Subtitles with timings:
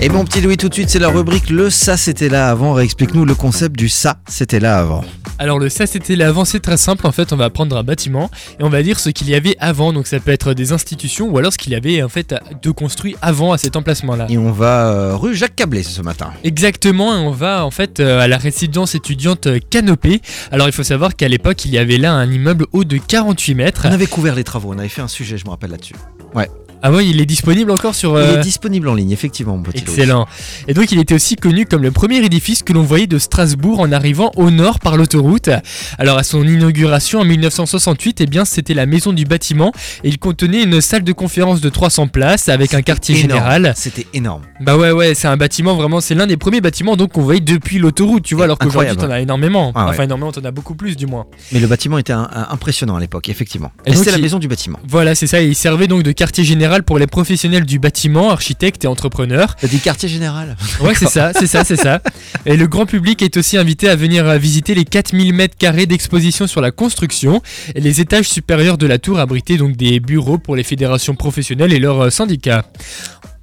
[0.00, 2.72] Et mon petit Louis, tout de suite, c'est la rubrique Le ça c'était là avant.
[2.72, 5.02] Réexplique-nous le concept du ça c'était là avant.
[5.40, 7.04] Alors le ça c'était là avant, c'est très simple.
[7.04, 8.30] En fait, on va prendre un bâtiment
[8.60, 9.92] et on va dire ce qu'il y avait avant.
[9.92, 12.32] Donc ça peut être des institutions ou alors ce qu'il y avait en fait
[12.62, 14.26] de construit avant à cet emplacement-là.
[14.28, 16.30] Et on va euh, rue Jacques Cablé ce matin.
[16.44, 20.22] Exactement, et on va en fait euh, à la résidence étudiante Canopée.
[20.52, 23.54] Alors il faut savoir qu'à l'époque, il y avait là un immeuble haut de 48
[23.56, 23.82] mètres.
[23.84, 25.96] On avait couvert les travaux, on avait fait un sujet, je me rappelle là-dessus.
[26.36, 26.48] Ouais.
[26.82, 28.12] Ah ouais, il est disponible encore sur.
[28.12, 29.60] Il euh, est disponible en ligne, effectivement.
[29.74, 30.26] Excellent.
[30.68, 33.80] Et donc il était aussi connu comme le premier édifice que l'on voyait de Strasbourg
[33.80, 35.50] en arrivant au nord par l'autoroute.
[35.98, 39.72] Alors à son inauguration en 1968, eh bien c'était la maison du bâtiment
[40.04, 43.30] et il contenait une salle de conférence de 300 places avec un quartier Énorme.
[43.40, 43.72] général.
[43.76, 44.42] C'était énorme.
[44.60, 47.40] Bah ouais ouais, c'est un bâtiment vraiment, c'est l'un des premiers bâtiments donc qu'on voyait
[47.40, 49.72] depuis l'autoroute, tu vois, alors qu'aujourd'hui t'en as énormément.
[49.74, 49.90] Ah ouais.
[49.90, 51.26] Enfin énormément, t'en as beaucoup plus du moins.
[51.52, 53.72] Mais le bâtiment était un- un- impressionnant à l'époque, effectivement.
[53.84, 54.78] Et c'était la il- maison du bâtiment.
[54.86, 58.84] Voilà, c'est ça, il servait donc de quartier général pour les professionnels du bâtiment, architectes
[58.84, 59.56] et entrepreneurs.
[59.60, 62.00] T'as dit quartier général Ouais, c'est ça, c'est ça, c'est ça.
[62.46, 65.86] Et le grand public est aussi invité à venir euh, visiter les 4000 mètres carrés
[65.86, 67.42] d'exposition sur la construction.
[67.74, 71.72] Et les étages supérieurs de la tour abritaient donc des bureaux pour les fédérations professionnelles
[71.72, 72.64] et leurs euh, syndicats.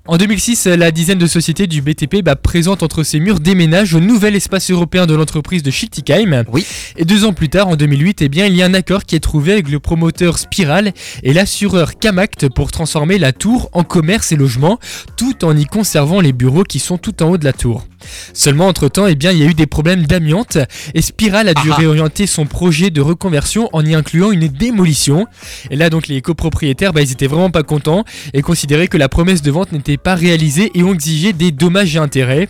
[0.08, 4.00] En 2006, la dizaine de sociétés du BTP bah, présente entre ses murs déménage au
[4.00, 6.44] nouvel espace européen de l'entreprise de Schiltigheim.
[6.52, 6.64] Oui.
[6.96, 9.16] Et deux ans plus tard, en 2008, eh bien, il y a un accord qui
[9.16, 14.32] est trouvé avec le promoteur Spiral et l'assureur Camact pour transformer la tour en commerce
[14.32, 14.80] et logement,
[15.18, 17.88] tout en y conservant les bureaux qui sont tout en haut de la tour.
[18.34, 20.58] Seulement, entre-temps, eh bien, il y a eu des problèmes d'amiante
[20.94, 25.28] et Spiral a dû Ah réorienter son projet de reconversion en y incluant une démolition.
[25.72, 28.04] Et là, donc, les copropriétaires, bah, ils étaient vraiment pas contents
[28.34, 31.96] et considéraient que la promesse de vente n'était pas réalisée et ont exigé des dommages
[31.96, 32.50] et intérêts.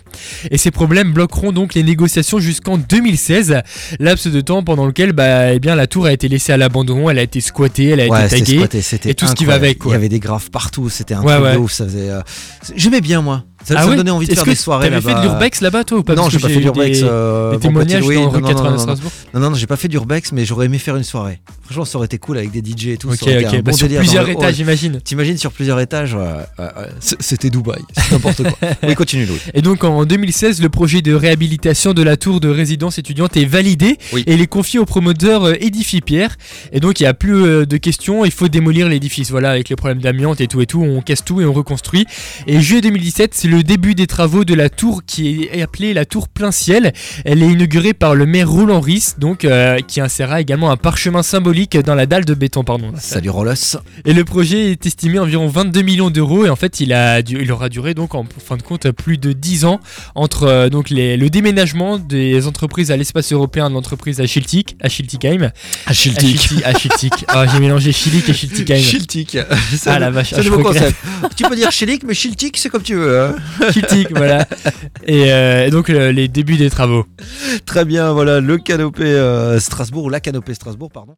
[0.52, 3.62] Et ces problèmes bloqueront donc les négociations jusqu'en 2016,
[4.00, 7.09] laps de temps pendant lequel bah, eh bien, la tour a été laissée à l'abandon,
[7.09, 8.58] elle a été squattée, elle a Ouais, été taguée.
[8.58, 9.92] squatté, et tout ce qui va avec, quoi.
[9.92, 11.53] Il y avait des graphes partout, c'était un Ouais, truc ouais.
[11.53, 11.72] de ouf.
[11.72, 12.09] Ça faisait.
[12.09, 12.22] euh,
[12.75, 13.44] J'aimais bien moi.
[13.66, 15.21] Ça, Ah ça ouais donnait envie de faire des soirées T'avais fait là-bas.
[15.21, 16.16] de l'urbex là-bas toi ou pas?
[16.16, 16.99] Non, j'ai pas fait d'urbex.
[16.99, 19.66] des- euh, Des témoignages dans non, non, 80 non, non, Strasbourg Non, non, non, j'ai
[19.67, 21.39] pas fait d'urbex, mais j'aurais aimé faire une soirée.
[21.66, 23.09] Franchement, ça aurait été cool avec des DJ et tout.
[23.09, 25.01] Ok, ça ok, bah, bon sur plusieurs le étages j'imagine.
[25.03, 26.16] T'imagines sur plusieurs étages
[27.00, 28.57] C'était Dubaï, c'est n'importe quoi.
[28.88, 29.40] Oui, continue Louis.
[29.53, 33.45] Et donc en 2016, le projet de réhabilitation de la tour de résidence étudiante est
[33.45, 34.23] validé Oui.
[34.28, 36.35] et il est confié au promoteur euh, Edifi Pierre.
[36.72, 39.31] Et donc il n'y a plus euh, de questions, il faut démolir l'édifice.
[39.31, 42.06] Voilà, avec les problèmes d'amiante et tout et tout, on casse tout et on reconstruit.
[42.47, 46.03] Et juillet 2017, c'est le début des travaux de la tour qui est appelée la
[46.05, 46.91] tour plein ciel.
[47.23, 51.23] Elle est inaugurée par le maire Roland Ries, donc euh, qui insérera également un parchemin
[51.23, 52.63] symbolique dans la dalle de béton.
[52.66, 52.91] Pardon.
[52.99, 53.77] Salut Rolos.
[54.03, 57.19] Et le projet est estimé à environ 22 millions d'euros et en fait il, a,
[57.21, 59.79] il aura duré donc en fin de compte plus de 10 ans
[60.16, 64.75] entre euh, donc les, le déménagement des entreprises à l'espace européen de l'entreprise à Schiltig,
[64.81, 65.51] à Schiltigheim.
[65.85, 67.13] À Schiltig, à Schiltig.
[67.29, 68.79] Ah, j'ai mélangé Schiltig et Schiltigheim.
[68.81, 69.37] Chiltic.
[69.85, 70.95] Ah, la vache, ah, je concept.
[71.37, 73.22] tu peux dire Chilic, mais Chiltic, c'est comme tu veux.
[73.22, 73.35] hein.
[74.11, 74.47] Voilà.
[75.06, 77.06] Et, euh, donc les débuts des travaux.
[77.66, 81.13] Très bien, voilà, le canopé euh, Strasbourg, ou la canopée Strasbourg, pardon.